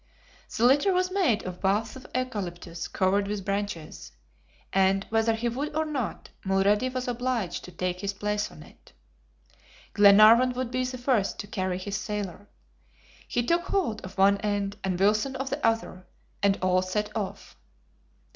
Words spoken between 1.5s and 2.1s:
boughs of